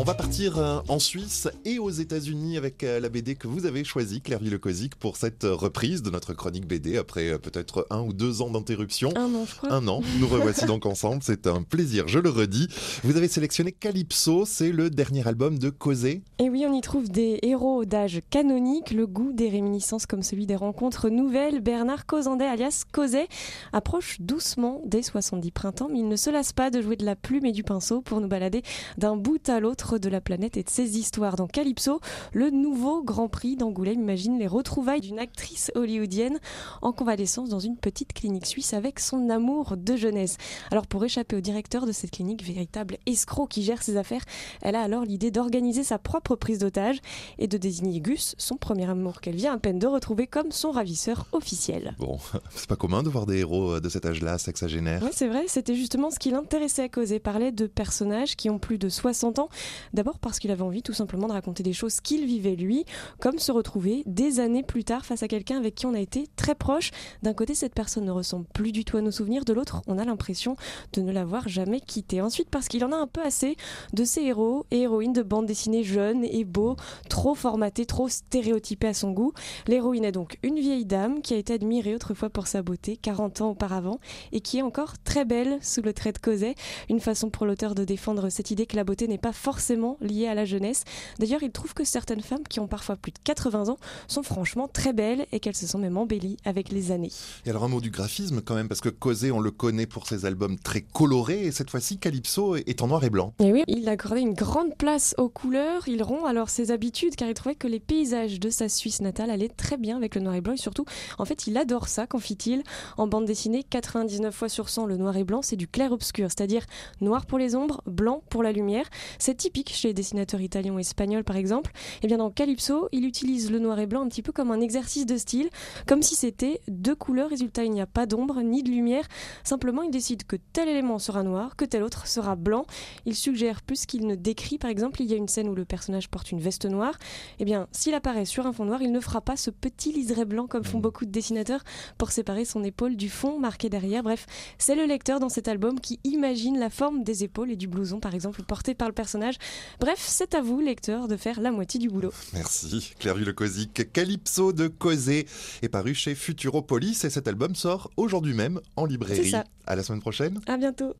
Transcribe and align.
On 0.00 0.04
va 0.04 0.14
partir 0.14 0.58
euh, 0.58 0.78
en 0.86 1.00
Suisse 1.00 1.48
et 1.64 1.80
aux 1.80 1.90
États-Unis 1.90 2.56
avec 2.56 2.84
euh, 2.84 3.00
la 3.00 3.08
BD 3.08 3.34
que 3.34 3.48
vous 3.48 3.66
avez 3.66 3.82
choisie, 3.82 4.20
Claire 4.20 4.38
Villecozic, 4.38 4.94
pour 4.94 5.16
cette 5.16 5.42
euh, 5.42 5.56
reprise 5.56 6.02
de 6.02 6.10
notre 6.10 6.34
chronique 6.34 6.68
BD 6.68 6.96
après 6.96 7.36
peut-être 7.36 7.84
un 7.90 8.02
ou 8.02 8.12
deux 8.12 8.40
ans 8.40 8.48
d'interruption. 8.48 9.10
Un 9.16 9.34
an, 9.34 9.44
je 9.44 9.56
crois. 9.56 9.72
Un 9.72 9.88
an. 9.88 10.00
Nous 10.20 10.28
revoici 10.28 10.66
donc 10.66 10.86
ensemble. 10.86 11.24
C'est 11.24 11.48
un 11.48 11.62
plaisir, 11.62 12.06
je 12.06 12.20
le 12.20 12.30
redis. 12.30 12.68
Vous 13.02 13.16
avez 13.16 13.26
sélectionné 13.26 13.72
Calypso, 13.72 14.44
c'est 14.46 14.70
le 14.70 14.88
dernier 14.88 15.26
album 15.26 15.58
de 15.58 15.68
Causé. 15.68 16.22
Et 16.38 16.48
oui, 16.48 16.64
on 16.68 16.72
y 16.72 16.80
trouve 16.80 17.10
des 17.10 17.40
héros 17.42 17.84
d'âge 17.84 18.20
canonique, 18.30 18.92
le 18.92 19.08
goût 19.08 19.32
des 19.32 19.48
réminiscences 19.48 20.06
comme 20.06 20.22
celui 20.22 20.46
des 20.46 20.54
rencontres 20.54 21.08
nouvelles. 21.08 21.58
Bernard 21.58 22.06
Causandet, 22.06 22.46
alias 22.46 22.84
Causet, 22.92 23.26
approche 23.72 24.20
doucement 24.20 24.80
des 24.86 25.02
70 25.02 25.50
printemps, 25.50 25.88
mais 25.90 25.98
il 25.98 26.08
ne 26.08 26.14
se 26.14 26.30
lasse 26.30 26.52
pas 26.52 26.70
de 26.70 26.80
jouer 26.80 26.94
de 26.94 27.04
la 27.04 27.16
plume 27.16 27.46
et 27.46 27.52
du 27.52 27.64
pinceau 27.64 28.00
pour 28.00 28.20
nous 28.20 28.28
balader 28.28 28.62
d'un 28.96 29.16
bout 29.16 29.48
à 29.48 29.58
l'autre 29.58 29.87
de 29.96 30.10
la 30.10 30.20
planète 30.20 30.58
et 30.58 30.62
de 30.62 30.68
ses 30.68 30.98
histoires. 30.98 31.36
Dans 31.36 31.46
Calypso, 31.46 32.00
le 32.34 32.50
nouveau 32.50 33.02
Grand 33.02 33.28
Prix 33.28 33.56
d'Angoulême 33.56 34.02
imagine 34.02 34.38
les 34.38 34.46
retrouvailles 34.46 35.00
d'une 35.00 35.18
actrice 35.18 35.70
hollywoodienne 35.74 36.38
en 36.82 36.92
convalescence 36.92 37.48
dans 37.48 37.60
une 37.60 37.76
petite 37.76 38.12
clinique 38.12 38.44
suisse 38.44 38.74
avec 38.74 39.00
son 39.00 39.30
amour 39.30 39.76
de 39.76 39.96
jeunesse. 39.96 40.36
Alors 40.70 40.86
pour 40.86 41.04
échapper 41.04 41.36
au 41.36 41.40
directeur 41.40 41.86
de 41.86 41.92
cette 41.92 42.10
clinique, 42.10 42.44
véritable 42.44 42.98
escroc 43.06 43.46
qui 43.46 43.62
gère 43.62 43.82
ses 43.82 43.96
affaires, 43.96 44.24
elle 44.60 44.74
a 44.74 44.82
alors 44.82 45.04
l'idée 45.04 45.30
d'organiser 45.30 45.84
sa 45.84 45.98
propre 45.98 46.36
prise 46.36 46.58
d'otage 46.58 46.98
et 47.38 47.46
de 47.46 47.56
désigner 47.56 48.00
Gus, 48.00 48.34
son 48.36 48.56
premier 48.56 48.90
amour 48.90 49.20
qu'elle 49.20 49.36
vient 49.36 49.54
à 49.54 49.58
peine 49.58 49.78
de 49.78 49.86
retrouver 49.86 50.26
comme 50.26 50.52
son 50.52 50.70
ravisseur 50.70 51.26
officiel. 51.32 51.94
Bon, 51.98 52.18
c'est 52.54 52.68
pas 52.68 52.76
commun 52.76 53.02
de 53.02 53.08
voir 53.08 53.26
des 53.26 53.38
héros 53.38 53.74
euh, 53.74 53.80
de 53.80 53.88
cet 53.88 54.04
âge-là, 54.04 54.38
sexagénaire. 54.38 55.02
Oui, 55.02 55.10
c'est 55.12 55.28
vrai, 55.28 55.44
c'était 55.46 55.74
justement 55.74 56.10
ce 56.10 56.18
qui 56.18 56.30
l'intéressait 56.30 56.82
à 56.82 56.88
causer, 56.88 57.18
parler 57.18 57.52
de 57.52 57.66
personnages 57.66 58.36
qui 58.36 58.50
ont 58.50 58.58
plus 58.58 58.78
de 58.78 58.88
60 58.88 59.38
ans, 59.38 59.48
D'abord 59.92 60.18
parce 60.18 60.38
qu'il 60.38 60.50
avait 60.50 60.62
envie 60.62 60.82
tout 60.82 60.92
simplement 60.92 61.26
de 61.26 61.32
raconter 61.32 61.62
des 61.62 61.72
choses 61.72 62.00
qu'il 62.00 62.24
vivait 62.26 62.56
lui, 62.56 62.84
comme 63.20 63.38
se 63.38 63.52
retrouver 63.52 64.02
des 64.06 64.40
années 64.40 64.62
plus 64.62 64.84
tard 64.84 65.04
face 65.04 65.22
à 65.22 65.28
quelqu'un 65.28 65.58
avec 65.58 65.74
qui 65.74 65.86
on 65.86 65.94
a 65.94 66.00
été 66.00 66.28
très 66.36 66.54
proche. 66.54 66.90
D'un 67.22 67.34
côté, 67.34 67.54
cette 67.54 67.74
personne 67.74 68.04
ne 68.04 68.10
ressemble 68.10 68.46
plus 68.52 68.72
du 68.72 68.84
tout 68.84 68.96
à 68.96 69.00
nos 69.00 69.10
souvenirs, 69.10 69.44
de 69.44 69.52
l'autre, 69.52 69.82
on 69.86 69.98
a 69.98 70.04
l'impression 70.04 70.56
de 70.92 71.02
ne 71.02 71.12
l'avoir 71.12 71.48
jamais 71.48 71.80
quitté. 71.80 72.20
Ensuite, 72.20 72.50
parce 72.50 72.68
qu'il 72.68 72.84
en 72.84 72.92
a 72.92 72.96
un 72.96 73.06
peu 73.06 73.22
assez 73.22 73.56
de 73.92 74.04
ces 74.04 74.22
héros 74.22 74.66
et 74.70 74.80
héroïnes 74.80 75.12
de 75.12 75.22
bande 75.22 75.46
dessinée 75.46 75.84
jeunes 75.84 76.24
et 76.24 76.44
beaux, 76.44 76.76
trop 77.08 77.34
formatés, 77.34 77.86
trop 77.86 78.08
stéréotypés 78.08 78.88
à 78.88 78.94
son 78.94 79.12
goût. 79.12 79.32
L'héroïne 79.66 80.04
est 80.04 80.12
donc 80.12 80.38
une 80.42 80.58
vieille 80.58 80.84
dame 80.84 81.22
qui 81.22 81.34
a 81.34 81.36
été 81.36 81.54
admirée 81.54 81.94
autrefois 81.94 82.30
pour 82.30 82.46
sa 82.46 82.62
beauté, 82.62 82.96
40 82.96 83.40
ans 83.40 83.50
auparavant, 83.50 84.00
et 84.32 84.40
qui 84.40 84.58
est 84.58 84.62
encore 84.62 84.98
très 84.98 85.24
belle 85.24 85.58
sous 85.62 85.82
le 85.82 85.92
trait 85.92 86.12
de 86.12 86.18
Cosette. 86.18 86.58
Une 86.88 87.00
façon 87.00 87.30
pour 87.30 87.46
l'auteur 87.46 87.74
de 87.74 87.84
défendre 87.84 88.28
cette 88.28 88.50
idée 88.50 88.66
que 88.66 88.76
la 88.76 88.84
beauté 88.84 89.08
n'est 89.08 89.18
pas 89.18 89.32
forcément 89.32 89.67
lié 90.00 90.26
à 90.26 90.34
la 90.34 90.44
jeunesse. 90.44 90.84
D'ailleurs, 91.18 91.42
il 91.42 91.50
trouve 91.50 91.74
que 91.74 91.84
certaines 91.84 92.20
femmes 92.20 92.46
qui 92.48 92.60
ont 92.60 92.66
parfois 92.66 92.96
plus 92.96 93.12
de 93.12 93.18
80 93.24 93.68
ans 93.68 93.78
sont 94.06 94.22
franchement 94.22 94.68
très 94.68 94.92
belles 94.92 95.26
et 95.32 95.40
qu'elles 95.40 95.56
se 95.56 95.66
sont 95.66 95.78
même 95.78 95.96
embellies 95.96 96.36
avec 96.44 96.70
les 96.70 96.90
années. 96.90 97.10
Et 97.46 97.50
alors 97.50 97.64
un 97.64 97.68
mot 97.68 97.80
du 97.80 97.90
graphisme 97.90 98.40
quand 98.40 98.54
même, 98.54 98.68
parce 98.68 98.80
que 98.80 98.88
Cosé, 98.88 99.30
on 99.30 99.40
le 99.40 99.50
connaît 99.50 99.86
pour 99.86 100.06
ses 100.06 100.24
albums 100.24 100.58
très 100.58 100.80
colorés, 100.80 101.46
et 101.46 101.52
cette 101.52 101.70
fois-ci, 101.70 101.98
Calypso 101.98 102.56
est 102.56 102.82
en 102.82 102.88
noir 102.88 103.04
et 103.04 103.10
blanc. 103.10 103.34
Et 103.40 103.52
oui, 103.52 103.64
il 103.66 103.88
a 103.88 103.92
accordé 103.92 104.20
une 104.20 104.34
grande 104.34 104.76
place 104.76 105.14
aux 105.18 105.28
couleurs, 105.28 105.88
il 105.88 106.02
rompt 106.02 106.26
alors 106.26 106.50
ses 106.50 106.70
habitudes, 106.70 107.16
car 107.16 107.28
il 107.28 107.34
trouvait 107.34 107.54
que 107.54 107.68
les 107.68 107.80
paysages 107.80 108.40
de 108.40 108.50
sa 108.50 108.68
Suisse 108.68 109.00
natale 109.00 109.30
allaient 109.30 109.48
très 109.48 109.76
bien 109.76 109.96
avec 109.96 110.14
le 110.14 110.20
noir 110.20 110.34
et 110.34 110.40
blanc, 110.40 110.54
et 110.54 110.58
surtout, 110.58 110.84
en 111.18 111.24
fait, 111.24 111.46
il 111.46 111.56
adore 111.56 111.88
ça, 111.88 112.06
confie-t-il. 112.06 112.62
En 112.96 113.06
bande 113.06 113.24
dessinée, 113.24 113.64
99 113.64 114.34
fois 114.34 114.48
sur 114.48 114.68
100, 114.68 114.86
le 114.86 114.96
noir 114.96 115.16
et 115.16 115.24
blanc, 115.24 115.42
c'est 115.42 115.56
du 115.56 115.68
clair-obscur, 115.68 116.28
c'est-à-dire 116.28 116.64
noir 117.00 117.26
pour 117.26 117.38
les 117.38 117.54
ombres, 117.54 117.82
blanc 117.86 118.22
pour 118.30 118.42
la 118.42 118.52
lumière. 118.52 118.86
C'est 119.18 119.44
typique 119.48 119.72
chez 119.72 119.88
les 119.88 119.94
dessinateurs 119.94 120.42
italiens 120.42 120.74
ou 120.74 120.78
espagnols 120.78 121.24
par 121.24 121.36
exemple, 121.36 121.70
et 121.74 122.00
eh 122.02 122.06
bien 122.06 122.18
dans 122.18 122.30
Calypso, 122.30 122.90
il 122.92 123.06
utilise 123.06 123.50
le 123.50 123.58
noir 123.58 123.78
et 123.78 123.86
blanc 123.86 124.02
un 124.02 124.08
petit 124.08 124.20
peu 124.20 124.30
comme 124.30 124.50
un 124.50 124.60
exercice 124.60 125.06
de 125.06 125.16
style, 125.16 125.48
comme 125.86 126.02
si 126.02 126.16
c'était 126.16 126.60
deux 126.68 126.94
couleurs, 126.94 127.30
résultat 127.30 127.64
il 127.64 127.70
n'y 127.70 127.80
a 127.80 127.86
pas 127.86 128.04
d'ombre 128.04 128.42
ni 128.42 128.62
de 128.62 128.68
lumière, 128.68 129.08
simplement 129.44 129.82
il 129.82 129.90
décide 129.90 130.24
que 130.24 130.36
tel 130.52 130.68
élément 130.68 130.98
sera 130.98 131.22
noir, 131.22 131.56
que 131.56 131.64
tel 131.64 131.82
autre 131.82 132.06
sera 132.06 132.36
blanc. 132.36 132.66
Il 133.06 133.14
suggère 133.14 133.62
plus 133.62 133.86
qu'il 133.86 134.06
ne 134.06 134.16
décrit, 134.16 134.58
par 134.58 134.68
exemple, 134.68 135.00
il 135.00 135.10
y 135.10 135.14
a 135.14 135.16
une 135.16 135.28
scène 135.28 135.48
où 135.48 135.54
le 135.54 135.64
personnage 135.64 136.10
porte 136.10 136.30
une 136.30 136.40
veste 136.40 136.66
noire, 136.66 136.98
et 137.38 137.42
eh 137.42 137.44
bien 137.46 137.68
s'il 137.72 137.94
apparaît 137.94 138.26
sur 138.26 138.46
un 138.46 138.52
fond 138.52 138.66
noir, 138.66 138.82
il 138.82 138.92
ne 138.92 139.00
fera 139.00 139.22
pas 139.22 139.38
ce 139.38 139.48
petit 139.50 139.92
liseré 139.92 140.26
blanc 140.26 140.46
comme 140.46 140.64
font 140.64 140.78
beaucoup 140.78 141.06
de 141.06 141.10
dessinateurs 141.10 141.64
pour 141.96 142.12
séparer 142.12 142.44
son 142.44 142.62
épaule 142.64 142.96
du 142.96 143.08
fond 143.08 143.38
marqué 143.38 143.70
derrière. 143.70 144.02
Bref, 144.02 144.26
c'est 144.58 144.74
le 144.74 144.84
lecteur 144.84 145.20
dans 145.20 145.30
cet 145.30 145.48
album 145.48 145.80
qui 145.80 146.00
imagine 146.04 146.58
la 146.58 146.68
forme 146.68 147.02
des 147.02 147.24
épaules 147.24 147.50
et 147.50 147.56
du 147.56 147.66
blouson 147.66 147.98
par 147.98 148.14
exemple 148.14 148.42
porté 148.42 148.74
par 148.74 148.88
le 148.88 148.94
personnage. 148.94 149.37
Bref, 149.80 149.98
c'est 150.00 150.34
à 150.34 150.40
vous, 150.40 150.60
lecteur, 150.60 151.08
de 151.08 151.16
faire 151.16 151.40
la 151.40 151.50
moitié 151.50 151.78
du 151.80 151.88
boulot. 151.88 152.12
Merci, 152.32 152.94
Claire 152.98 153.16
Cosic. 153.34 153.92
Calypso 153.92 154.52
de 154.52 154.68
Causé 154.68 155.26
est 155.62 155.68
paru 155.68 155.94
chez 155.94 156.14
Futuropolis 156.14 157.04
et 157.04 157.10
cet 157.10 157.28
album 157.28 157.54
sort 157.54 157.90
aujourd'hui 157.96 158.34
même 158.34 158.60
en 158.76 158.84
librairie. 158.84 159.24
C'est 159.24 159.30
ça. 159.30 159.44
À 159.66 159.76
la 159.76 159.82
semaine 159.82 160.00
prochaine. 160.00 160.40
À 160.46 160.56
bientôt. 160.56 160.94